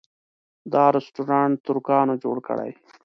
دا 0.73 0.83
رسټورانټ 0.95 1.55
ترکانو 1.67 2.13
جوړه 2.23 2.41
کړې. 2.47 2.71